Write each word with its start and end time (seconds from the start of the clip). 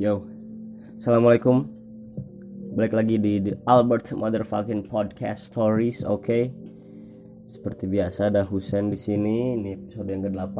Yo, 0.00 0.24
assalamualaikum. 0.96 1.68
Balik 2.72 2.96
lagi 2.96 3.20
di, 3.20 3.44
di 3.44 3.52
Albert 3.68 4.16
Motherfucking 4.16 4.88
Podcast 4.88 5.52
Stories, 5.52 6.00
oke? 6.08 6.48
Seperti 7.44 7.84
biasa 7.84 8.32
ada 8.32 8.40
Husen 8.48 8.88
di 8.88 8.96
sini. 8.96 9.52
Ini 9.52 9.76
episode 9.76 10.08
yang 10.08 10.24
ke-8. 10.24 10.56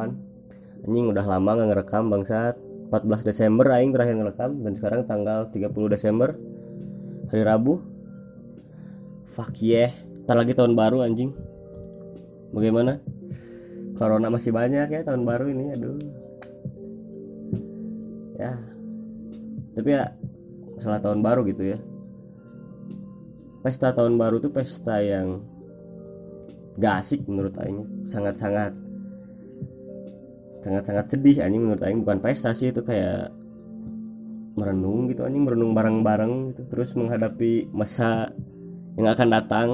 Anjing 0.85 1.07
udah 1.09 1.25
lama 1.25 1.51
gak 1.57 1.69
ngerekam 1.73 2.13
bangsat. 2.13 2.61
14 2.93 3.25
Desember 3.25 3.73
aing 3.73 3.97
terakhir 3.97 4.21
ngerekam 4.21 4.53
dan 4.61 4.73
sekarang 4.77 5.00
tanggal 5.09 5.49
30 5.49 5.73
Desember 5.89 6.37
hari 7.33 7.43
Rabu. 7.49 7.80
Fuck 9.33 9.64
yeah. 9.64 9.96
Ntar 10.29 10.45
lagi 10.45 10.53
tahun 10.53 10.77
baru 10.77 11.09
anjing. 11.09 11.33
Bagaimana? 12.53 13.01
Corona 13.96 14.29
masih 14.29 14.53
banyak 14.53 14.93
ya 14.93 15.01
tahun 15.09 15.25
baru 15.25 15.49
ini, 15.49 15.64
aduh. 15.73 15.96
Ya, 18.37 18.61
tapi 19.73 19.89
ya 19.96 20.12
masalah 20.77 21.01
tahun 21.01 21.20
baru 21.24 21.41
gitu 21.48 21.62
ya. 21.77 21.78
Pesta 23.62 23.95
tahun 23.95 24.19
baru 24.19 24.42
tuh 24.42 24.51
pesta 24.51 24.98
yang 24.98 25.38
gak 26.77 27.05
asik 27.05 27.23
menurut 27.30 27.55
Aing. 27.62 28.09
Sangat-sangat 28.11 28.74
sangat-sangat 30.62 31.06
sedih 31.11 31.47
anjing 31.47 31.62
menurut 31.62 31.83
Aing. 31.87 32.02
Bukan 32.02 32.19
pesta 32.19 32.50
sih 32.56 32.74
itu 32.74 32.83
kayak 32.83 33.30
merenung 34.52 35.09
gitu 35.09 35.24
anjing 35.24 35.47
merenung 35.47 35.73
bareng-bareng 35.73 36.52
gitu. 36.52 36.62
Terus 36.75 36.98
menghadapi 36.98 37.70
masa 37.70 38.34
yang 38.98 39.09
akan 39.09 39.28
datang 39.30 39.69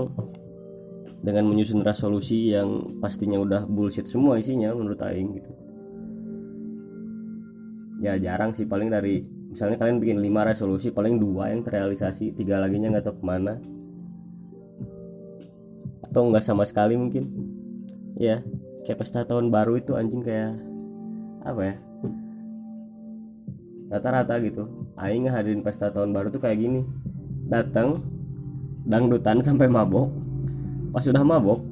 dengan 1.18 1.50
menyusun 1.50 1.82
resolusi 1.82 2.54
yang 2.54 3.00
pastinya 3.02 3.40
udah 3.42 3.66
bullshit 3.66 4.06
semua 4.06 4.38
isinya 4.38 4.70
menurut 4.76 5.00
Aing 5.02 5.32
gitu. 5.32 5.50
Ya 8.04 8.14
jarang 8.20 8.52
sih. 8.54 8.68
Paling 8.68 8.92
dari 8.92 9.37
misalnya 9.48 9.80
kalian 9.80 9.98
bikin 9.98 10.18
5 10.20 10.50
resolusi 10.52 10.92
paling 10.92 11.16
dua 11.16 11.50
yang 11.50 11.64
terrealisasi 11.64 12.36
tiga 12.36 12.60
laginya 12.60 12.92
nggak 12.92 13.04
tahu 13.08 13.16
ke 13.20 13.24
mana. 13.24 13.54
Atau 16.04 16.28
nggak 16.28 16.44
sama 16.44 16.68
sekali 16.68 16.96
mungkin. 17.00 17.32
Ya 18.20 18.44
kayak 18.84 19.04
pesta 19.04 19.24
tahun 19.24 19.48
baru 19.48 19.80
itu 19.80 19.96
anjing 19.96 20.20
kayak 20.20 20.56
apa 21.44 21.60
ya? 21.64 21.74
Rata-rata 23.88 24.36
gitu. 24.44 24.68
Aing 25.00 25.28
ngehadirin 25.28 25.64
pesta 25.64 25.88
tahun 25.88 26.12
baru 26.12 26.28
tuh 26.28 26.44
kayak 26.44 26.60
gini. 26.60 26.84
Datang 27.48 28.04
dangdutan 28.84 29.40
sampai 29.40 29.68
mabok. 29.68 30.12
Pas 30.92 31.04
sudah 31.04 31.24
mabok 31.24 31.64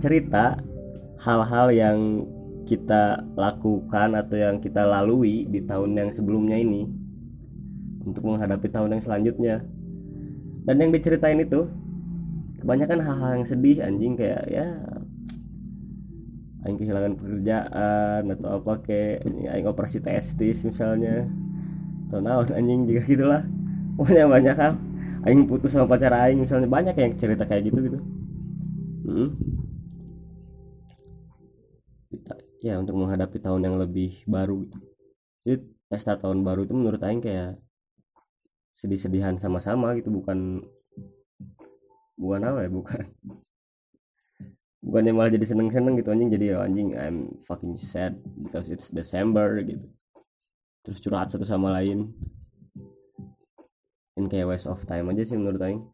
cerita 0.00 0.56
hal-hal 1.20 1.68
yang 1.72 1.98
kita 2.64 3.20
lakukan 3.36 4.16
atau 4.16 4.36
yang 4.38 4.56
kita 4.62 4.86
lalui 4.86 5.44
di 5.50 5.60
tahun 5.66 5.98
yang 5.98 6.10
sebelumnya 6.14 6.56
ini 6.56 7.01
untuk 8.02 8.22
menghadapi 8.26 8.68
tahun 8.68 8.98
yang 8.98 9.02
selanjutnya. 9.02 9.56
Dan 10.62 10.76
yang 10.78 10.90
diceritain 10.94 11.38
itu 11.42 11.66
kebanyakan 12.62 13.02
hal-hal 13.02 13.30
yang 13.42 13.46
sedih 13.46 13.82
anjing 13.82 14.14
kayak 14.14 14.46
ya 14.46 14.78
aing 16.62 16.78
kehilangan 16.78 17.18
pekerjaan 17.18 18.22
atau 18.38 18.62
apa 18.62 18.72
kayak 18.86 19.26
aing 19.26 19.66
operasi 19.66 19.98
testis 19.98 20.62
misalnya. 20.62 21.26
Atau 22.10 22.22
naon 22.22 22.46
anjing 22.54 22.86
juga 22.86 23.02
gitulah. 23.06 23.42
Pokoknya 23.98 24.26
banyak 24.30 24.56
hal. 24.56 24.74
Aing 25.22 25.46
putus 25.46 25.74
sama 25.74 25.86
pacar 25.86 26.14
aing 26.14 26.42
misalnya 26.42 26.66
banyak 26.66 26.94
yang 26.98 27.14
cerita 27.14 27.46
kayak 27.46 27.70
gitu 27.70 27.78
gitu. 27.82 27.98
Hmm. 29.02 29.30
ya 32.62 32.78
untuk 32.78 32.94
menghadapi 32.94 33.42
tahun 33.42 33.66
yang 33.66 33.76
lebih 33.82 34.22
baru. 34.30 34.62
Gitu. 34.62 34.78
jadi 35.42 35.56
pesta 35.90 36.14
tahun 36.14 36.46
baru 36.46 36.62
itu 36.62 36.74
menurut 36.78 37.02
aing 37.02 37.18
kayak 37.18 37.58
sedih-sedihan 38.72 39.36
sama-sama 39.36 39.92
gitu 39.96 40.08
bukan 40.08 40.64
bukan 42.16 42.40
apa 42.44 42.60
ya 42.64 42.70
bukan. 42.72 43.04
Bukannya 44.82 45.14
malah 45.14 45.30
jadi 45.30 45.46
seneng-seneng 45.46 45.94
gitu 45.94 46.10
anjing 46.10 46.30
jadi 46.34 46.44
ya 46.52 46.66
anjing 46.66 46.98
I'm 46.98 47.38
fucking 47.46 47.78
sad 47.78 48.18
because 48.34 48.66
it's 48.66 48.90
December 48.90 49.62
gitu. 49.62 49.86
Terus 50.82 50.98
curhat 50.98 51.30
satu 51.30 51.46
sama 51.46 51.70
lain. 51.78 52.10
Ini 54.18 54.26
kayak 54.26 54.50
waste 54.50 54.66
of 54.66 54.82
time 54.82 55.14
aja 55.14 55.22
sih 55.22 55.38
menurut 55.38 55.62
Aing. 55.62 55.86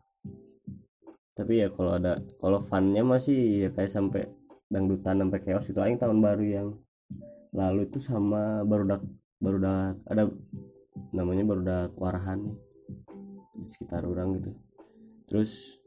Tapi 1.37 1.61
ya 1.63 1.69
kalau 1.69 2.01
ada 2.01 2.17
kalau 2.41 2.59
funnya 2.65 3.05
masih 3.05 3.69
ya 3.69 3.71
kayak 3.71 3.93
sampai 3.93 4.25
dangdutan 4.73 5.21
sampai 5.21 5.39
chaos 5.45 5.69
itu 5.69 5.79
Aing 5.85 6.01
tahun 6.01 6.25
baru 6.25 6.45
yang 6.49 6.69
lalu 7.53 7.89
itu 7.89 8.01
sama 8.01 8.65
baru 8.65 8.89
baru 8.89 9.05
barudak 9.39 9.95
ada 10.09 10.23
namanya 11.13 11.45
baru 11.47 11.63
barudak 11.63 11.91
warahan 11.97 12.41
di 13.59 13.69
sekitar 13.69 14.07
orang 14.07 14.39
gitu. 14.39 14.51
Terus 15.29 15.83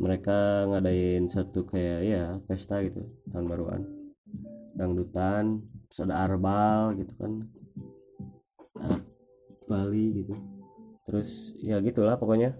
mereka 0.00 0.68
ngadain 0.68 1.26
satu 1.28 1.66
kayak 1.68 2.00
ya 2.04 2.24
pesta 2.46 2.80
gitu 2.86 3.02
tahun 3.28 3.46
baruan. 3.50 3.82
Dangdutan 4.78 5.60
terus 5.90 6.00
ada 6.06 6.24
arbal 6.24 6.96
gitu 6.96 7.12
kan. 7.18 7.32
Arab 8.80 9.02
Bali 9.66 10.24
gitu. 10.24 10.34
Terus 11.04 11.54
ya 11.60 11.82
gitulah 11.82 12.16
pokoknya. 12.16 12.54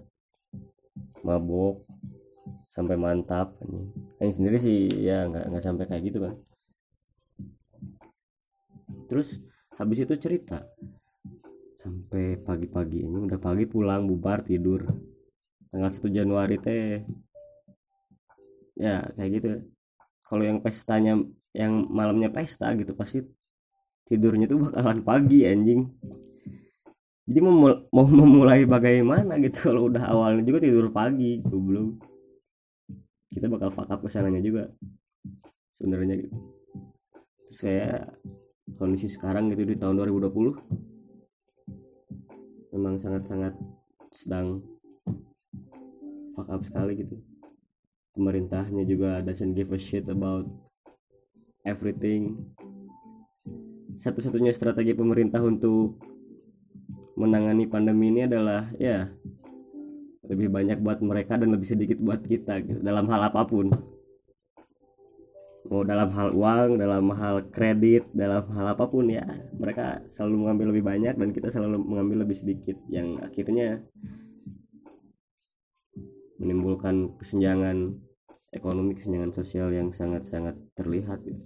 Mabok 1.21 1.85
sampai 2.71 2.95
mantap 2.95 3.59
ini 4.23 4.31
sendiri 4.31 4.57
sih 4.57 4.89
ya 5.03 5.27
nggak 5.27 5.51
nggak 5.51 5.63
sampai 5.63 5.85
kayak 5.89 6.03
gitu 6.07 6.19
kan. 6.23 6.33
Terus 9.11 9.43
habis 9.75 10.07
itu 10.07 10.13
cerita 10.15 10.63
sampai 11.81 12.37
pagi-pagi 12.37 13.01
ini 13.01 13.25
udah 13.25 13.41
pagi 13.41 13.65
pulang 13.65 14.05
bubar 14.05 14.45
tidur. 14.45 14.85
Tanggal 15.73 15.89
1 15.89 16.13
Januari 16.13 16.61
teh. 16.61 17.01
Ya 18.77 19.01
kayak 19.17 19.29
gitu. 19.41 19.47
Kalau 20.21 20.43
yang 20.45 20.61
pestanya 20.61 21.17
yang 21.57 21.89
malamnya 21.89 22.29
pesta 22.29 22.69
gitu 22.77 22.93
pasti 22.93 23.25
tidurnya 24.05 24.45
tuh 24.45 24.69
bakalan 24.69 25.01
pagi 25.01 25.49
anjing. 25.49 25.89
Jadi 27.25 27.39
mau 27.41 27.73
mau 27.89 28.05
memulai 28.21 28.69
bagaimana 28.69 29.41
gitu 29.41 29.73
kalau 29.73 29.89
udah 29.89 30.05
awalnya 30.05 30.45
juga 30.45 30.61
tidur 30.61 30.93
pagi 30.93 31.41
belum 31.41 31.97
kita 33.31 33.47
bakal 33.49 33.73
fuck 33.73 33.89
up 33.89 34.05
ke 34.05 34.09
sananya 34.13 34.43
juga 34.43 34.69
sebenarnya. 35.73 36.29
Gitu 36.29 36.37
kayak 37.51 38.15
kondisi 38.79 39.11
sekarang 39.11 39.51
gitu 39.51 39.67
di 39.67 39.75
tahun 39.75 39.99
2020 39.99 40.90
memang 42.71 42.97
sangat-sangat 42.97 43.53
sedang 44.11 44.63
fuck 46.35 46.47
up 46.47 46.63
sekali 46.63 47.03
gitu. 47.03 47.19
Pemerintahnya 48.15 48.83
juga 48.83 49.23
doesn't 49.23 49.55
give 49.55 49.71
a 49.71 49.79
shit 49.79 50.07
about 50.07 50.47
everything. 51.63 52.51
Satu-satunya 53.95 54.51
strategi 54.55 54.95
pemerintah 54.95 55.39
untuk 55.43 55.99
menangani 57.19 57.67
pandemi 57.67 58.09
ini 58.09 58.25
adalah 58.25 58.71
ya 58.79 59.11
lebih 60.25 60.47
banyak 60.47 60.79
buat 60.79 61.03
mereka 61.03 61.35
dan 61.35 61.51
lebih 61.51 61.67
sedikit 61.67 61.99
buat 61.99 62.23
kita 62.23 62.63
gitu, 62.63 62.79
dalam 62.79 63.03
hal 63.11 63.27
apa 63.27 63.43
pun 63.43 63.67
mau 65.71 65.87
dalam 65.87 66.11
hal 66.11 66.35
uang 66.35 66.69
dalam 66.75 67.15
hal 67.15 67.47
kredit 67.47 68.03
dalam 68.11 68.43
hal 68.51 68.75
apa 68.75 68.91
pun 68.91 69.07
ya 69.07 69.23
mereka 69.55 70.03
selalu 70.03 70.43
mengambil 70.43 70.75
lebih 70.75 70.83
banyak 70.83 71.15
dan 71.15 71.29
kita 71.31 71.47
selalu 71.47 71.79
mengambil 71.79 72.27
lebih 72.27 72.35
sedikit 72.35 72.75
yang 72.91 73.23
akhirnya 73.23 73.79
menimbulkan 76.43 77.15
kesenjangan 77.15 77.95
ekonomi 78.51 78.99
kesenjangan 78.99 79.31
sosial 79.31 79.71
yang 79.71 79.95
sangat-sangat 79.95 80.59
terlihat 80.75 81.23
gitu. 81.23 81.39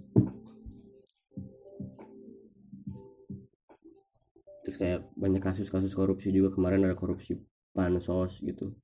terus 4.66 4.82
kayak 4.82 5.06
banyak 5.14 5.38
kasus-kasus 5.38 5.94
korupsi 5.94 6.34
juga. 6.34 6.50
Kemarin 6.50 6.90
ada 6.90 6.98
korupsi 6.98 7.38
pansos 7.70 8.42
gitu. 8.42 8.74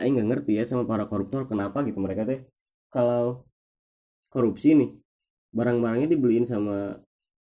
Aing 0.00 0.16
nggak 0.16 0.28
ngerti 0.32 0.56
ya 0.56 0.64
sama 0.64 0.88
para 0.88 1.04
koruptor 1.04 1.44
kenapa 1.44 1.84
gitu 1.84 2.00
mereka 2.00 2.24
teh 2.24 2.40
kalau 2.92 3.48
korupsi 4.28 4.76
nih 4.76 4.92
barang-barangnya 5.56 6.12
dibeliin 6.12 6.44
sama 6.44 7.00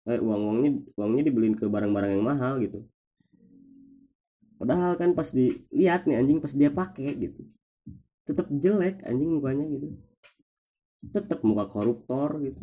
eh, 0.10 0.18
uang-uangnya 0.22 0.98
uangnya 0.98 1.24
dibeliin 1.30 1.56
ke 1.58 1.70
barang-barang 1.70 2.12
yang 2.18 2.26
mahal 2.26 2.58
gitu. 2.62 2.82
Padahal 4.56 4.98
kan 4.98 5.14
pas 5.14 5.30
dilihat 5.30 6.10
nih 6.10 6.18
anjing 6.18 6.40
pas 6.42 6.54
dia 6.54 6.74
pakai 6.74 7.14
gitu. 7.18 7.46
Tetap 8.26 8.50
jelek 8.50 9.06
anjing 9.06 9.38
mukanya 9.38 9.66
gitu. 9.70 9.88
Tetap 11.14 11.46
muka 11.46 11.70
koruptor 11.70 12.42
gitu. 12.42 12.62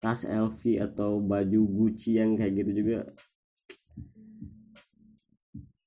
Tas 0.00 0.24
LV 0.24 0.62
atau 0.80 1.20
baju 1.20 1.60
Gucci 1.68 2.18
yang 2.18 2.34
kayak 2.34 2.64
gitu 2.64 2.70
juga. 2.82 2.98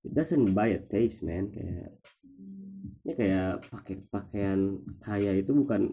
It 0.04 0.12
doesn't 0.14 0.54
buy 0.54 0.76
a 0.76 0.80
taste 0.80 1.26
man 1.26 1.50
kayak 1.50 2.03
ini 3.04 3.14
kayak 3.20 3.68
pakai 3.68 3.96
pakaian 4.08 4.80
kaya 5.04 5.36
itu 5.36 5.52
bukan 5.52 5.92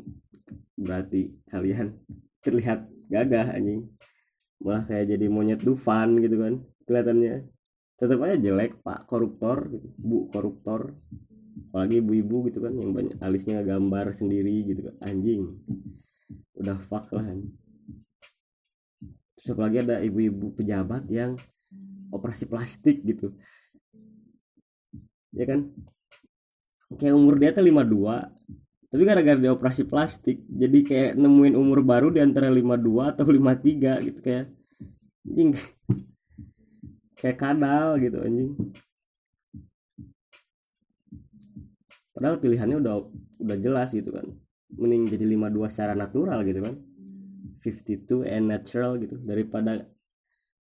berarti 0.79 1.35
kalian 1.51 1.99
terlihat 2.45 2.87
gagah 3.11 3.51
anjing. 3.51 3.91
Malah 4.63 4.87
kayak 4.87 5.17
jadi 5.17 5.27
monyet 5.27 5.61
Dufan 5.67 6.23
gitu 6.23 6.39
kan 6.39 6.55
kelihatannya. 6.87 7.51
Tetap 7.99 8.19
aja 8.23 8.37
jelek 8.39 8.79
pak. 8.87 9.11
Koruptor 9.11 9.67
bu 9.99 10.31
koruptor. 10.31 10.95
Apalagi 11.71 11.99
ibu-ibu 11.99 12.47
gitu 12.49 12.63
kan 12.63 12.73
yang 12.79 12.95
banyak 12.95 13.19
alisnya 13.19 13.61
gambar 13.67 14.15
sendiri 14.15 14.71
gitu 14.71 14.87
kan. 14.87 14.97
Anjing. 15.03 15.59
Udah 16.55 16.79
fuck 16.79 17.11
lah 17.11 17.27
anjing. 17.27 17.59
terus 19.41 19.57
apalagi 19.57 19.81
ada 19.81 20.05
ibu-ibu 20.05 20.53
pejabat 20.53 21.09
yang 21.09 21.33
operasi 22.13 22.45
plastik 22.45 23.01
gitu. 23.03 23.33
Ya 25.33 25.49
kan 25.49 25.73
kayak 26.99 27.15
umur 27.15 27.39
dia 27.39 27.55
tuh 27.55 27.63
52 27.63 28.91
tapi 28.91 29.03
gara-gara 29.07 29.39
dia 29.39 29.55
operasi 29.55 29.87
plastik 29.87 30.43
jadi 30.51 30.79
kayak 30.83 31.11
nemuin 31.15 31.55
umur 31.55 31.87
baru 31.87 32.11
di 32.11 32.19
antara 32.19 32.51
52 32.51 33.15
atau 33.15 33.23
53 33.23 34.07
gitu 34.11 34.21
kayak 34.23 34.51
anjing. 35.31 35.53
Kayak 37.15 37.39
kadal 37.39 37.89
gitu 38.01 38.19
anjing. 38.19 38.53
Padahal 42.11 42.37
pilihannya 42.41 42.77
udah 42.81 42.95
udah 43.41 43.57
jelas 43.61 43.93
gitu 43.95 44.11
kan. 44.13 44.27
Mending 44.75 45.11
jadi 45.11 45.25
52 45.27 45.73
secara 45.73 45.95
natural 45.95 46.43
gitu 46.45 46.61
kan. 46.65 46.75
52 47.61 48.25
and 48.25 48.47
natural 48.49 48.97
gitu 48.97 49.21
daripada 49.21 49.85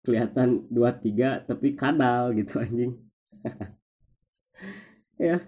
kelihatan 0.00 0.64
23 0.72 1.44
tapi 1.44 1.76
kadal 1.76 2.32
gitu 2.34 2.58
anjing. 2.60 2.92
Ya 5.16 5.40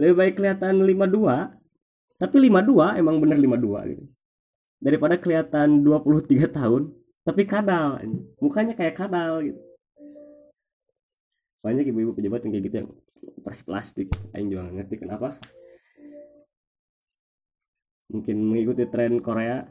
lebih 0.00 0.16
baik 0.16 0.34
kelihatan 0.40 0.80
52 0.80 1.60
tapi 2.16 2.36
52 2.48 3.00
emang 3.00 3.20
bener 3.20 3.36
52 3.36 3.92
gitu. 3.92 4.04
Daripada 4.80 5.20
kelihatan 5.20 5.84
23 5.84 6.48
tahun 6.48 6.82
tapi 7.20 7.44
kadal 7.44 8.00
mukanya 8.40 8.72
kayak 8.72 8.96
kadal 8.96 9.44
gitu. 9.44 9.60
Banyak 11.60 11.92
ibu-ibu 11.92 12.16
pejabat 12.16 12.40
yang 12.48 12.52
kayak 12.56 12.64
gitu 12.64 12.76
yang 12.80 12.88
operasi 13.44 13.62
plastik 13.68 14.08
Aing 14.32 14.48
juga 14.48 14.72
gak 14.72 14.76
ngerti 14.80 14.94
kenapa. 14.96 15.28
Mungkin 18.08 18.36
mengikuti 18.40 18.88
tren 18.88 19.20
Korea 19.20 19.68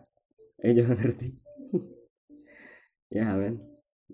Aing 0.62 0.78
juga 0.78 0.94
ngerti. 0.94 1.28
Ya 3.10 3.34
men. 3.34 3.58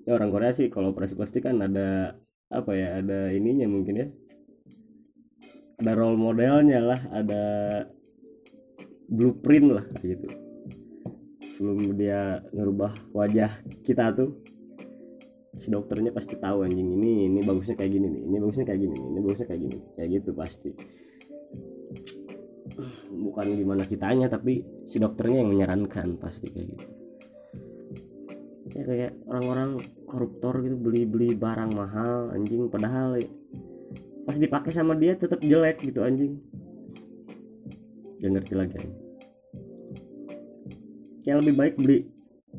Ya, 0.07 0.15
orang 0.15 0.31
Korea 0.31 0.56
sih 0.56 0.71
kalau 0.71 0.95
operasi 0.95 1.19
plastik 1.19 1.44
kan 1.44 1.59
ada 1.59 2.15
apa 2.47 2.71
ya 2.71 3.03
ada 3.03 3.27
ininya 3.35 3.67
mungkin 3.67 3.95
ya 4.00 4.07
ada 5.75 5.92
role 5.95 6.16
modelnya 6.16 6.80
lah 6.80 7.01
ada 7.12 7.44
blueprint 9.12 9.68
lah 9.75 9.86
kayak 10.00 10.18
gitu. 10.18 10.27
Sebelum 11.56 11.95
dia 11.95 12.44
ngerubah 12.51 13.16
wajah 13.16 13.51
kita 13.83 14.12
tuh 14.12 14.44
si 15.56 15.72
dokternya 15.72 16.12
pasti 16.12 16.36
tahu 16.36 16.68
anjing 16.68 17.00
ini 17.00 17.31
ini 17.31 17.39
bagusnya 17.39 17.80
kayak 17.80 17.95
gini 17.95 18.07
nih 18.12 18.24
ini 18.27 18.38
bagusnya 18.44 18.66
kayak 18.68 18.81
gini 18.83 18.95
nih 19.00 19.07
ini 19.07 19.19
bagusnya 19.24 19.48
kayak 19.48 19.62
gini 19.63 19.77
kayak 19.95 20.10
gitu 20.19 20.30
pasti. 20.36 20.72
Bukan 23.16 23.56
gimana 23.56 23.88
kitanya 23.88 24.27
tapi 24.27 24.68
si 24.83 25.00
dokternya 25.00 25.48
yang 25.48 25.51
menyarankan 25.56 26.19
pasti 26.19 26.51
kayak 26.51 26.68
gitu. 26.75 26.86
Ya 28.75 28.83
kayak 28.83 29.12
orang-orang 29.31 29.88
koruptor 30.04 30.60
gitu 30.60 30.75
beli-beli 30.75 31.31
barang 31.39 31.72
mahal 31.72 32.36
anjing 32.36 32.68
padahal 32.68 33.16
ya, 33.16 33.31
pas 34.25 34.36
dipakai 34.36 34.74
sama 34.74 34.98
dia 34.98 35.13
tetap 35.13 35.39
jelek 35.39 35.86
gitu 35.86 36.01
anjing. 36.01 36.42
Gak 38.19 38.31
ngerti 38.33 38.54
lagi. 38.57 38.75
Anjing. 38.81 39.06
kayak 41.25 41.42
lebih 41.42 41.56
baik 41.57 41.75
beli 41.81 42.00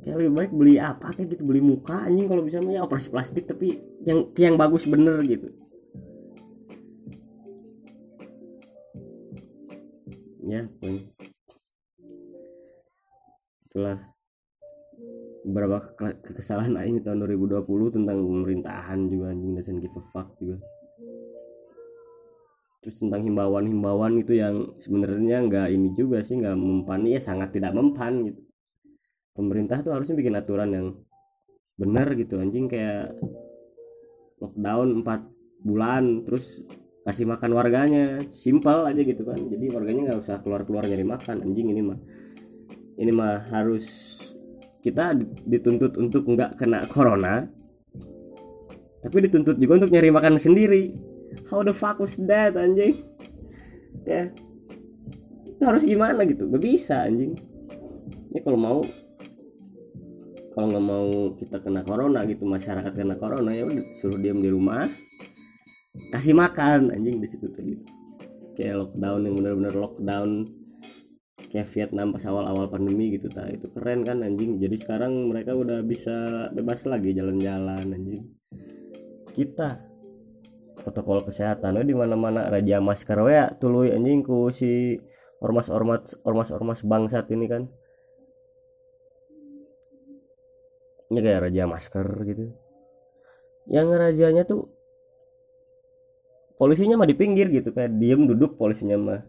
kayak 0.02 0.16
lebih 0.18 0.34
baik 0.34 0.50
beli 0.50 0.74
apa 0.82 1.14
kayak 1.14 1.38
gitu 1.38 1.46
beli 1.46 1.62
muka 1.62 2.02
anjing 2.02 2.26
kalau 2.26 2.42
bisa 2.42 2.58
ya 2.66 2.82
operasi 2.82 3.08
plastik 3.14 3.46
tapi 3.46 3.78
yang 4.02 4.26
yang 4.34 4.58
bagus 4.58 4.90
bener 4.90 5.22
gitu. 5.22 5.54
Ya 10.46 10.66
pokoknya. 10.66 11.02
Itulah 13.66 13.98
beberapa 15.46 15.78
ke- 15.94 16.18
kekesalan 16.26 16.74
aing 16.74 17.06
tahun 17.06 17.22
2020 17.22 17.94
tentang 17.94 18.18
pemerintahan 18.18 18.98
juga 19.06 19.30
anjing 19.30 19.54
doesn't 19.54 19.78
give 19.78 19.94
a 19.94 20.02
fuck 20.10 20.34
juga 20.42 20.58
terus 22.86 23.02
tentang 23.02 23.18
himbauan-himbauan 23.26 24.22
itu 24.22 24.38
yang 24.38 24.78
sebenarnya 24.78 25.42
nggak 25.42 25.74
ini 25.74 25.90
juga 25.98 26.22
sih 26.22 26.38
nggak 26.38 26.54
mempan 26.54 27.02
ya 27.02 27.18
sangat 27.18 27.50
tidak 27.50 27.74
mempan 27.74 28.30
gitu. 28.30 28.46
Pemerintah 29.34 29.82
tuh 29.82 29.98
harusnya 29.98 30.14
bikin 30.14 30.38
aturan 30.38 30.70
yang 30.70 30.86
benar 31.74 32.14
gitu 32.14 32.38
anjing 32.38 32.70
kayak 32.70 33.10
lockdown 34.38 35.02
4 35.02 35.66
bulan 35.66 36.22
terus 36.22 36.62
kasih 37.02 37.26
makan 37.26 37.58
warganya. 37.58 38.22
Simpel 38.30 38.86
aja 38.86 39.02
gitu 39.02 39.26
kan 39.26 39.50
jadi 39.50 39.66
warganya 39.74 40.14
nggak 40.14 40.22
usah 40.22 40.38
keluar 40.46 40.62
keluar 40.62 40.86
nyari 40.86 41.02
makan 41.02 41.42
anjing 41.42 41.74
ini 41.74 41.82
mah. 41.82 41.98
Ini 43.02 43.10
mah 43.10 43.50
harus 43.50 43.82
kita 44.78 45.18
dituntut 45.42 45.98
untuk 45.98 46.22
nggak 46.22 46.54
kena 46.54 46.86
corona 46.86 47.50
tapi 49.02 49.26
dituntut 49.26 49.58
juga 49.58 49.82
untuk 49.82 49.90
nyari 49.90 50.10
makan 50.14 50.38
sendiri 50.38 50.94
how 51.50 51.62
the 51.62 51.74
fuck 51.74 51.98
was 52.02 52.18
that 52.26 52.54
anjing? 52.56 53.04
Ya. 54.06 54.30
Itu 55.46 55.62
harus 55.64 55.84
gimana 55.88 56.22
gitu? 56.28 56.46
Gak 56.50 56.62
bisa 56.62 57.06
anjing. 57.06 57.38
Ya 58.34 58.44
kalau 58.44 58.58
mau 58.58 58.78
kalau 60.56 60.72
nggak 60.72 60.86
mau 60.88 61.08
kita 61.36 61.60
kena 61.60 61.84
corona 61.84 62.24
gitu 62.24 62.48
masyarakat 62.48 62.88
kena 62.96 63.20
corona 63.20 63.52
ya 63.52 63.68
udah 63.68 63.92
suruh 64.00 64.16
diam 64.16 64.40
di 64.40 64.48
rumah. 64.48 64.88
Kasih 66.08 66.32
makan 66.32 66.96
anjing 66.96 67.20
di 67.20 67.28
situ 67.28 67.52
tuh 67.52 67.60
gitu. 67.60 67.84
Kayak 68.56 68.88
lockdown 68.88 69.20
yang 69.28 69.34
benar-benar 69.36 69.74
lockdown. 69.76 70.48
Kayak 71.52 71.68
Vietnam 71.76 72.08
pas 72.16 72.24
awal-awal 72.24 72.72
pandemi 72.72 73.12
gitu 73.12 73.28
ta 73.28 73.44
itu 73.52 73.68
keren 73.68 74.00
kan 74.08 74.24
anjing? 74.24 74.56
Jadi 74.56 74.76
sekarang 74.80 75.28
mereka 75.28 75.52
udah 75.52 75.84
bisa 75.84 76.48
bebas 76.56 76.88
lagi 76.88 77.12
jalan-jalan 77.12 77.92
anjing. 77.92 78.24
Kita 79.36 79.95
protokol 80.86 81.26
kesehatan. 81.26 81.82
Di 81.82 81.94
mana-mana 81.98 82.46
raja 82.46 82.78
masker 82.78 83.18
ya 83.26 83.50
tuluy 83.58 83.90
anjing 83.90 84.22
ku 84.22 84.54
si 84.54 84.94
ormas-ormas 85.42 86.14
ormas-ormas 86.22 86.86
bangsat 86.86 87.26
ini 87.34 87.46
kan. 87.50 87.66
Ini 91.10 91.18
kayak 91.18 91.50
raja 91.50 91.62
masker 91.66 92.06
gitu. 92.30 92.54
Yang 93.66 93.88
rajanya 93.98 94.42
tuh 94.46 94.70
polisinya 96.54 97.02
mah 97.02 97.10
di 97.10 97.18
pinggir 97.18 97.50
gitu 97.50 97.74
kayak 97.74 97.98
diem 97.98 98.30
duduk 98.30 98.54
polisinya 98.54 98.94
mah. 98.94 99.22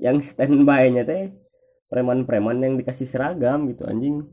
Yang 0.00 0.32
standby 0.32 0.88
nya 0.88 1.04
teh 1.04 1.36
preman-preman 1.92 2.58
yang 2.64 2.74
dikasih 2.80 3.04
seragam 3.04 3.68
gitu 3.68 3.84
anjing. 3.84 4.24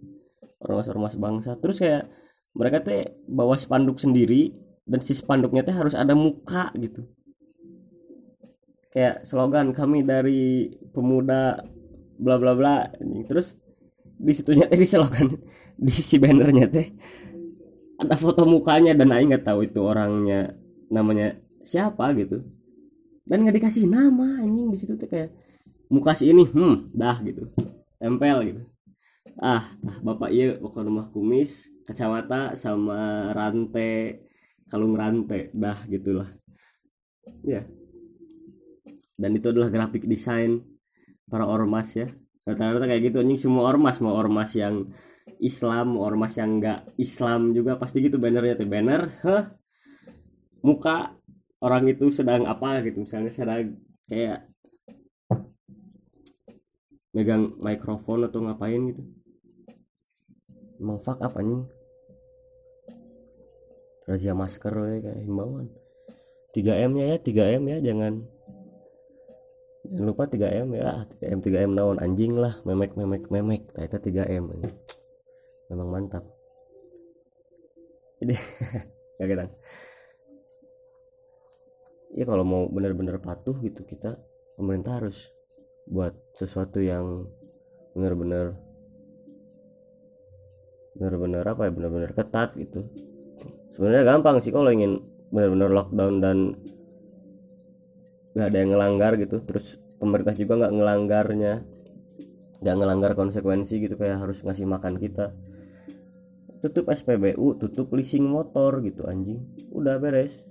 Ormas-ormas 0.63 1.19
bangsa 1.19 1.59
terus 1.59 1.83
kayak 1.83 2.07
mereka 2.55 2.83
teh 2.83 3.11
bawa 3.27 3.55
spanduk 3.59 3.99
sendiri 3.99 4.70
dan 4.85 4.99
si 4.99 5.13
spanduknya 5.13 5.65
teh 5.65 5.75
harus 5.75 5.93
ada 5.93 6.17
muka 6.17 6.73
gitu. 6.77 7.05
Kayak 8.91 9.23
slogan 9.23 9.71
kami 9.71 10.03
dari 10.03 10.75
pemuda 10.91 11.63
bla 12.19 12.35
bla 12.37 12.53
bla 12.53 12.75
anjing. 12.99 13.25
terus 13.25 13.55
di 14.03 14.33
situnya 14.35 14.67
teh 14.67 14.77
di 14.77 14.87
slogan 14.89 15.37
di 15.85 15.93
si 15.93 16.21
bannernya 16.21 16.67
teh 16.69 16.87
ada 18.01 18.17
foto 18.17 18.49
mukanya 18.49 18.97
dan 18.97 19.13
Aing 19.13 19.29
nggak 19.29 19.45
tahu 19.45 19.69
itu 19.69 19.79
orangnya 19.85 20.57
namanya 20.89 21.37
siapa 21.61 22.09
gitu. 22.17 22.41
Dan 23.21 23.45
nggak 23.45 23.61
dikasih 23.61 23.85
nama 23.85 24.41
anjing 24.41 24.73
di 24.73 24.77
situ 24.77 24.97
tuh 24.97 25.05
kayak 25.05 25.29
muka 25.93 26.17
si 26.17 26.33
ini 26.33 26.49
hmm 26.49 26.97
dah 26.97 27.21
gitu. 27.21 27.53
Tempel 28.01 28.37
gitu. 28.49 28.61
Ah, 29.37 29.69
ah 29.85 29.97
bapak 30.01 30.33
iya 30.33 30.57
pokok 30.57 30.81
rumah 30.81 31.07
kumis 31.13 31.69
kacamata 31.85 32.57
sama 32.57 33.29
rantai 33.37 34.17
kalung 34.71 34.95
rantai 34.95 35.51
dah 35.51 35.83
gitulah. 35.91 36.31
Ya. 37.43 37.67
Dan 39.19 39.35
itu 39.35 39.51
adalah 39.51 39.67
grafik 39.67 40.07
desain 40.07 40.63
para 41.27 41.43
ormas 41.43 41.91
ya. 41.91 42.07
Rata-rata 42.47 42.87
kayak 42.87 43.11
gitu 43.11 43.19
anjing. 43.19 43.35
Semua 43.35 43.67
ormas 43.67 43.99
mau 43.99 44.15
ormas 44.15 44.55
yang 44.55 44.87
Islam 45.43 45.99
mau 45.99 46.07
ormas 46.07 46.33
yang 46.39 46.57
enggak 46.57 46.87
Islam 46.95 47.51
juga 47.51 47.75
pasti 47.75 47.99
gitu 47.99 48.15
bannernya 48.15 48.55
tuh. 48.55 48.69
Banner 48.71 49.11
hah 49.27 49.43
muka 50.63 51.19
orang 51.59 51.91
itu 51.91 52.07
sedang 52.09 52.47
apa 52.47 52.79
gitu. 52.87 53.03
Misalnya 53.03 53.29
sedang 53.35 53.75
kayak 54.07 54.47
megang 57.11 57.59
mikrofon 57.59 58.23
atau 58.23 58.39
ngapain 58.39 58.81
gitu. 58.95 59.03
Emang 60.79 60.97
fuck 61.03 61.19
apa 61.21 61.43
nih 61.43 61.80
razia 64.07 64.33
masker 64.33 64.73
ya 64.73 64.97
kayak 65.05 65.21
himbauan. 65.25 65.67
3M 66.51 66.91
nya 66.99 67.05
ya 67.15 67.17
3M 67.17 67.63
ya 67.63 67.77
jangan 67.79 68.13
jangan 69.87 70.05
lupa 70.07 70.23
3M 70.27 70.67
ya. 70.75 71.05
3M 71.19 71.39
3M 71.39 71.71
naon 71.75 71.97
anjing 72.01 72.35
lah 72.35 72.59
memek 72.67 72.93
memek 72.97 73.27
memek. 73.31 73.63
Nah, 73.73 73.83
itu 73.87 73.97
3M 73.97 74.43
ini 74.59 74.69
memang 75.71 75.87
mantap. 75.87 76.23
Jadi 78.21 78.37
gak 79.17 79.27
kita 79.29 79.45
ya 82.11 82.27
kalau 82.27 82.43
mau 82.43 82.63
benar-benar 82.67 83.23
patuh 83.23 83.55
gitu 83.63 83.87
kita 83.87 84.19
pemerintah 84.59 84.99
harus 84.99 85.31
buat 85.87 86.11
sesuatu 86.35 86.83
yang 86.83 87.27
benar-benar 87.95 88.55
benar-benar 90.95 91.43
apa 91.55 91.67
ya 91.67 91.71
benar-benar 91.71 92.11
ketat 92.11 92.49
gitu 92.59 92.83
sebenarnya 93.71 94.03
gampang 94.03 94.43
sih 94.43 94.51
kalau 94.51 94.69
ingin 94.69 94.99
benar-benar 95.31 95.71
lockdown 95.71 96.15
dan 96.19 96.37
nggak 98.35 98.47
ada 98.47 98.57
yang 98.59 98.71
ngelanggar 98.75 99.11
gitu. 99.19 99.37
Terus 99.43 99.79
pemerintah 99.97 100.35
juga 100.35 100.53
nggak 100.59 100.73
ngelanggarnya 100.75 101.53
nggak 102.61 102.75
ngelanggar 102.77 103.11
konsekuensi 103.17 103.81
gitu 103.81 103.97
kayak 103.97 104.21
harus 104.21 104.43
ngasih 104.45 104.67
makan 104.69 104.99
kita. 105.01 105.33
Tutup 106.61 106.93
SPBU 106.93 107.57
tutup 107.57 107.89
leasing 107.95 108.27
motor 108.27 108.83
gitu 108.85 109.09
anjing. 109.09 109.41
Udah 109.73 109.97
beres. 109.97 110.45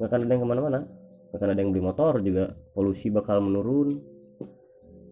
Nggak 0.00 0.08
akan 0.10 0.20
ada 0.26 0.32
yang 0.34 0.42
ke 0.42 0.48
mana-mana. 0.48 0.80
Nggak 1.30 1.38
akan 1.38 1.48
ada 1.54 1.60
yang 1.62 1.70
beli 1.70 1.84
motor 1.84 2.12
juga. 2.24 2.44
Polusi 2.74 3.12
bakal 3.14 3.38
menurun 3.44 4.17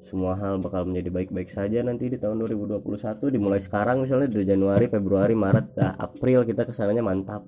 semua 0.06 0.38
hal 0.38 0.62
bakal 0.62 0.86
menjadi 0.86 1.10
baik-baik 1.10 1.50
saja 1.50 1.82
nanti 1.82 2.06
di 2.06 2.14
tahun 2.14 2.38
2021 2.46 2.78
dimulai 3.26 3.58
sekarang 3.58 4.06
misalnya 4.06 4.30
dari 4.30 4.46
Januari 4.46 4.86
Februari 4.86 5.34
Maret 5.34 5.66
dah 5.74 5.92
April 5.98 6.46
kita 6.46 6.62
ke 6.62 6.70
sananya 6.70 7.02
mantap. 7.02 7.42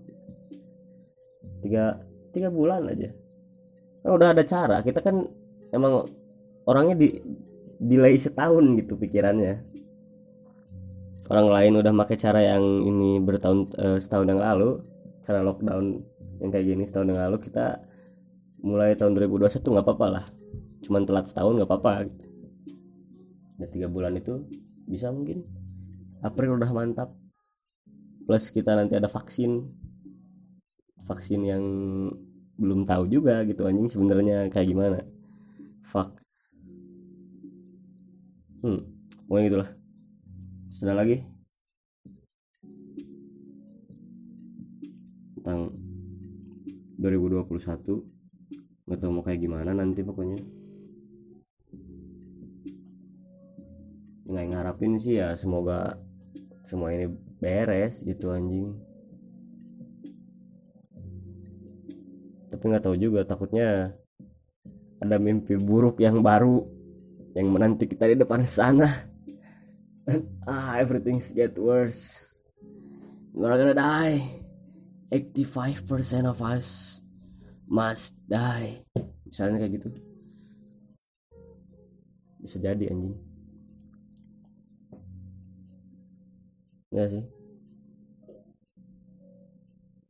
Tiga 1.63 2.03
tiga 2.35 2.51
bulan 2.51 2.91
aja. 2.91 3.15
Kan 4.03 4.11
udah 4.11 4.35
ada 4.35 4.43
cara 4.43 4.83
kita 4.83 4.99
kan 4.99 5.23
emang 5.71 6.11
orangnya 6.67 6.99
di 6.99 7.15
delay 7.79 8.19
setahun 8.19 8.75
gitu 8.83 8.99
pikirannya. 8.99 9.63
Orang 11.31 11.55
lain 11.55 11.79
udah 11.79 11.95
pakai 11.95 12.19
cara 12.19 12.43
yang 12.43 12.83
ini 12.83 13.23
bertahun 13.23 13.71
eh, 13.79 13.99
setahun 14.03 14.27
yang 14.35 14.43
lalu 14.43 14.83
cara 15.23 15.47
lockdown 15.47 16.03
yang 16.43 16.51
kayak 16.51 16.67
gini 16.75 16.83
setahun 16.91 17.07
yang 17.07 17.23
lalu 17.23 17.39
kita 17.39 17.79
mulai 18.67 18.99
tahun 18.99 19.15
2021 19.15 19.63
nggak 19.63 19.87
apa-apa 19.87 20.07
lah. 20.11 20.25
Cuman 20.83 21.07
telat 21.07 21.31
setahun 21.31 21.55
nggak 21.55 21.71
apa-apa. 21.71 22.11
gitu 22.11 22.28
ya 23.59 23.67
tiga 23.67 23.91
bulan 23.91 24.17
itu 24.17 24.47
bisa 24.87 25.13
mungkin. 25.13 25.45
April 26.23 26.57
udah 26.59 26.71
mantap. 26.73 27.15
Plus 28.25 28.51
kita 28.55 28.75
nanti 28.79 28.95
ada 28.95 29.11
vaksin. 29.11 29.67
Vaksin 31.05 31.41
yang 31.45 31.65
belum 32.59 32.87
tahu 32.87 33.07
juga 33.07 33.47
gitu 33.47 33.69
anjing 33.69 33.91
sebenarnya 33.91 34.51
kayak 34.51 34.69
gimana. 34.71 34.99
Fuck. 35.83 36.19
Hmm 38.63 38.99
pokoknya 39.29 39.47
gitulah. 39.53 39.71
Sudah 40.73 40.95
lagi? 40.97 41.21
Tentang 45.37 45.77
2021 46.97 48.89
nggak 48.89 48.99
tahu 49.05 49.13
mau 49.13 49.21
kayak 49.21 49.45
gimana 49.45 49.77
nanti 49.77 50.01
pokoknya 50.01 50.41
nggak 54.39 54.55
ngarapin 54.55 54.95
sih 55.03 55.19
ya 55.19 55.35
semoga 55.35 55.99
semua 56.63 56.95
ini 56.95 57.11
beres 57.43 58.07
gitu 58.07 58.31
anjing. 58.31 58.71
Tapi 62.47 62.63
nggak 62.63 62.87
tahu 62.87 62.95
juga 62.95 63.27
takutnya 63.27 63.99
ada 65.03 65.19
mimpi 65.19 65.59
buruk 65.59 65.99
yang 65.99 66.23
baru 66.23 66.63
yang 67.35 67.51
menanti 67.51 67.91
kita 67.91 68.07
di 68.07 68.15
depan 68.15 68.47
sana. 68.47 68.87
Ah 70.49 70.81
everything's 70.81 71.35
get 71.37 71.53
worse. 71.59 72.33
We're 73.35 73.53
gonna 73.59 73.77
die. 73.77 74.23
85% 75.13 76.25
of 76.25 76.41
us 76.41 77.01
must 77.69 78.17
die. 78.25 78.87
Misalnya 79.29 79.67
kayak 79.67 79.73
gitu. 79.83 79.89
Bisa 82.41 82.57
jadi 82.57 82.89
anjing 82.89 83.28
ya 86.99 87.07
sih. 87.07 87.25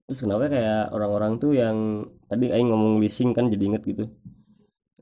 Terus 0.08 0.20
kenapa 0.24 0.48
kayak 0.48 0.88
orang-orang 0.96 1.32
tuh 1.36 1.52
yang 1.52 2.08
tadi 2.24 2.48
aing 2.48 2.72
ngomong 2.72 2.96
leasing 2.96 3.36
kan 3.36 3.52
jadi 3.52 3.64
inget 3.68 3.82
gitu. 3.84 4.04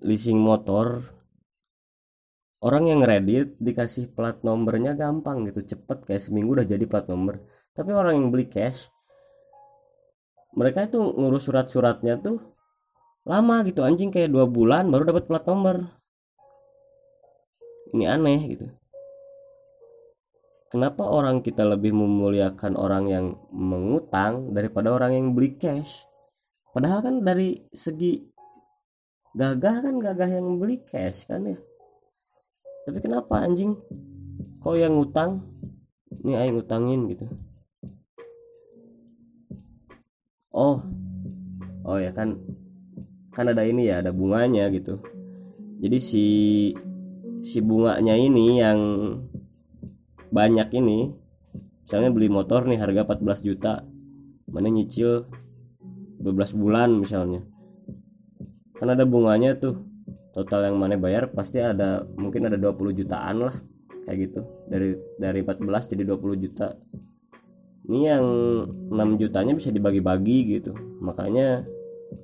Leasing 0.02 0.38
motor. 0.42 1.06
Orang 2.58 2.90
yang 2.90 3.06
Reddit 3.06 3.54
dikasih 3.62 4.10
plat 4.10 4.42
nomornya 4.42 4.98
gampang 4.98 5.46
gitu 5.46 5.62
cepet 5.62 6.02
kayak 6.02 6.22
seminggu 6.24 6.58
udah 6.58 6.66
jadi 6.66 6.82
plat 6.90 7.06
nomor 7.06 7.38
tapi 7.76 7.92
orang 7.92 8.16
yang 8.16 8.28
beli 8.32 8.48
cash 8.48 8.88
mereka 10.56 10.88
itu 10.88 10.96
ngurus 10.96 11.44
surat-suratnya 11.44 12.16
tuh 12.24 12.40
lama 13.28 13.60
gitu 13.68 13.84
anjing 13.84 14.08
kayak 14.08 14.32
dua 14.32 14.48
bulan 14.48 14.88
baru 14.88 15.12
dapat 15.12 15.28
plat 15.28 15.44
nomor 15.44 15.84
ini 17.92 18.08
aneh 18.08 18.40
gitu 18.48 18.66
kenapa 20.76 21.08
orang 21.08 21.40
kita 21.40 21.64
lebih 21.64 21.96
memuliakan 21.96 22.76
orang 22.76 23.08
yang 23.08 23.26
mengutang 23.48 24.52
daripada 24.52 24.92
orang 24.92 25.16
yang 25.16 25.26
beli 25.32 25.56
cash? 25.56 26.04
Padahal 26.76 27.00
kan 27.00 27.24
dari 27.24 27.64
segi 27.72 28.20
gagah 29.32 29.88
kan 29.88 29.96
gagah 29.96 30.36
yang 30.36 30.60
beli 30.60 30.84
cash 30.84 31.24
kan 31.24 31.48
ya. 31.48 31.56
Tapi 32.84 33.00
kenapa 33.00 33.40
anjing? 33.40 33.72
Kok 34.60 34.76
yang 34.76 35.00
ngutang? 35.00 35.40
Ini 36.20 36.44
aing 36.44 36.60
ngutangin 36.60 37.08
gitu. 37.08 37.24
Oh 40.52 40.84
oh 41.88 41.96
ya 41.96 42.12
kan 42.12 42.36
kan 43.32 43.48
ada 43.48 43.64
ini 43.64 43.88
ya 43.88 44.04
ada 44.04 44.12
bunganya 44.12 44.68
gitu. 44.76 45.00
Jadi 45.80 45.98
si 46.04 46.26
si 47.40 47.64
bunganya 47.64 48.12
ini 48.12 48.60
yang 48.60 48.80
banyak 50.36 50.68
ini. 50.76 51.16
Misalnya 51.88 52.12
beli 52.12 52.28
motor 52.28 52.68
nih 52.68 52.76
harga 52.76 53.08
14 53.08 53.40
juta. 53.40 53.80
Mana 54.52 54.68
nyicil 54.68 55.24
12 56.20 56.52
bulan 56.52 56.92
misalnya. 57.00 57.40
Kan 58.76 58.92
ada 58.92 59.08
bunganya 59.08 59.56
tuh. 59.56 59.80
Total 60.36 60.68
yang 60.68 60.76
mana 60.76 61.00
bayar 61.00 61.32
pasti 61.32 61.64
ada 61.64 62.04
mungkin 62.20 62.44
ada 62.44 62.60
20 62.60 62.92
jutaan 62.92 63.48
lah 63.48 63.56
kayak 64.04 64.18
gitu. 64.28 64.40
Dari 64.68 64.92
dari 65.16 65.40
14 65.40 65.96
jadi 65.96 66.04
20 66.04 66.44
juta. 66.44 66.76
Ini 67.86 68.00
yang 68.04 68.26
6 68.92 69.16
jutanya 69.16 69.56
bisa 69.56 69.72
dibagi-bagi 69.72 70.60
gitu. 70.60 70.76
Makanya 71.00 71.64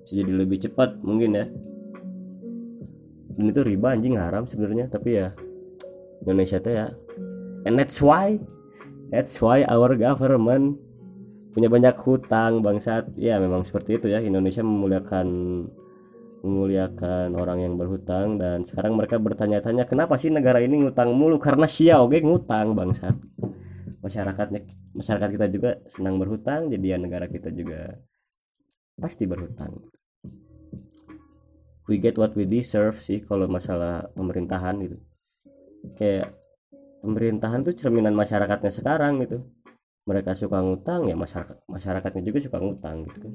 bisa 0.05 0.13
jadi 0.21 0.29
lebih 0.29 0.61
cepat 0.61 1.01
mungkin 1.01 1.41
ya. 1.41 1.47
Dan 3.33 3.49
itu 3.49 3.65
riba 3.65 3.97
anjing 3.97 4.21
haram 4.21 4.45
sebenarnya. 4.45 4.93
Tapi 4.93 5.09
ya 5.17 5.33
Indonesia 6.21 6.61
tuh 6.61 6.73
ya 6.77 6.87
and 7.65 7.79
that's 7.79 7.99
why 8.03 8.39
that's 9.13 9.39
why 9.39 9.63
our 9.69 9.93
government 9.95 10.81
punya 11.53 11.69
banyak 11.69 11.95
hutang 12.01 12.65
bangsat. 12.65 13.13
Ya 13.15 13.37
memang 13.37 13.63
seperti 13.63 14.01
itu 14.01 14.09
ya. 14.09 14.25
Indonesia 14.25 14.65
memuliakan 14.65 15.29
memuliakan 16.43 17.39
orang 17.39 17.59
yang 17.63 17.75
berhutang. 17.77 18.41
Dan 18.41 18.65
sekarang 18.65 18.97
mereka 18.99 19.21
bertanya-tanya 19.21 19.87
kenapa 19.87 20.17
sih 20.19 20.33
negara 20.33 20.59
ini 20.65 20.81
ngutang 20.83 21.13
mulu? 21.13 21.39
Karena 21.39 21.69
sia 21.69 22.01
oke 22.01 22.19
ngutang 22.19 22.73
bangsat. 22.75 23.15
Masyarakatnya 24.03 24.67
masyarakat 24.99 25.29
kita 25.39 25.47
juga 25.47 25.71
senang 25.87 26.19
berhutang 26.19 26.67
jadi 26.67 26.97
ya 26.97 26.99
negara 26.99 27.31
kita 27.31 27.55
juga 27.55 28.03
pasti 28.99 29.31
berhutang. 29.31 29.79
We 31.87 32.03
get 32.03 32.19
what 32.19 32.35
we 32.35 32.43
deserve 32.49 32.99
sih 32.99 33.23
kalau 33.23 33.47
masalah 33.47 34.11
pemerintahan 34.19 34.75
gitu. 34.83 34.99
Kayak 35.95 36.42
pemerintahan 37.03 37.67
tuh 37.67 37.75
cerminan 37.75 38.15
masyarakatnya 38.15 38.73
sekarang 38.73 39.21
gitu. 39.27 39.43
Mereka 40.07 40.35
suka 40.39 40.63
ngutang 40.63 41.11
ya 41.11 41.15
masyarakat 41.19 41.67
masyarakatnya 41.67 42.23
juga 42.23 42.39
suka 42.43 42.59
ngutang 42.63 42.97
gitu 43.11 43.19
kan. 43.27 43.35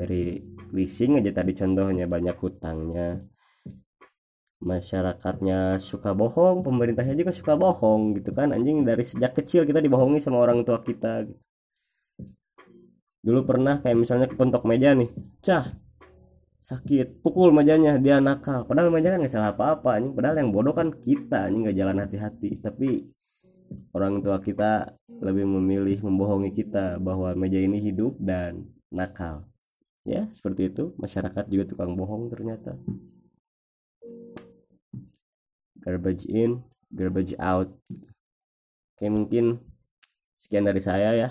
Dari 0.00 0.40
leasing 0.72 1.20
aja 1.20 1.30
tadi 1.36 1.52
contohnya 1.52 2.08
banyak 2.08 2.36
hutangnya. 2.40 3.20
Masyarakatnya 4.60 5.80
suka 5.80 6.12
bohong 6.12 6.60
pemerintahnya 6.64 7.16
juga 7.16 7.32
suka 7.32 7.56
bohong 7.56 8.16
gitu 8.16 8.32
kan. 8.32 8.52
Anjing 8.52 8.84
dari 8.84 9.04
sejak 9.04 9.36
kecil 9.36 9.64
kita 9.68 9.80
dibohongi 9.80 10.20
sama 10.20 10.40
orang 10.40 10.64
tua 10.64 10.80
kita 10.80 11.28
gitu. 11.28 11.40
dulu 13.20 13.44
pernah 13.44 13.84
kayak 13.84 14.00
misalnya 14.00 14.26
kepentok 14.32 14.64
meja 14.64 14.96
nih 14.96 15.12
cah 15.44 15.76
sakit. 16.64 17.24
Pukul 17.24 17.50
mejanya 17.50 17.96
dia 17.96 18.20
nakal. 18.20 18.64
Padahal 18.68 18.92
meja 18.92 19.12
kan 19.12 19.20
nggak 19.20 19.32
salah 19.32 19.52
apa-apa 19.52 19.96
anjing. 20.00 20.14
Padahal 20.16 20.36
yang 20.40 20.50
bodoh 20.52 20.74
kan 20.76 20.92
kita 20.92 21.48
anjing. 21.48 21.66
Nggak 21.66 21.76
jalan 21.76 21.96
hati-hati. 22.04 22.50
Tapi 22.60 22.88
orang 23.96 24.20
tua 24.20 24.38
kita 24.42 24.94
lebih 25.20 25.44
memilih 25.46 25.98
membohongi 26.04 26.50
kita 26.54 27.00
bahwa 27.00 27.32
meja 27.36 27.58
ini 27.60 27.80
hidup 27.80 28.16
dan 28.20 28.68
nakal. 28.92 29.48
Ya 30.04 30.28
seperti 30.32 30.72
itu. 30.72 30.92
Masyarakat 31.00 31.44
juga 31.48 31.64
tukang 31.68 31.96
bohong 31.96 32.28
ternyata. 32.32 32.76
Garbage 35.80 36.28
in 36.28 36.60
garbage 36.92 37.32
out. 37.40 37.72
Oke 38.96 39.06
mungkin 39.08 39.64
sekian 40.36 40.68
dari 40.68 40.82
saya 40.84 41.16
ya. 41.16 41.30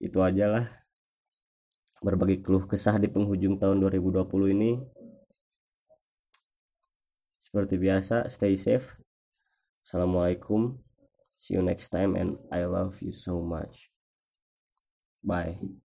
Itu 0.00 0.20
aja 0.20 0.48
lah 0.48 0.83
berbagi 2.04 2.44
keluh 2.44 2.68
kesah 2.68 3.00
di 3.00 3.08
penghujung 3.08 3.56
tahun 3.56 3.80
2020 3.80 4.52
ini. 4.52 4.76
Seperti 7.40 7.80
biasa 7.80 8.28
stay 8.28 8.60
safe. 8.60 9.00
Assalamualaikum. 9.88 10.76
See 11.40 11.56
you 11.56 11.64
next 11.64 11.88
time 11.88 12.12
and 12.12 12.36
I 12.52 12.68
love 12.68 13.00
you 13.00 13.16
so 13.16 13.40
much. 13.40 13.88
Bye 15.24 15.83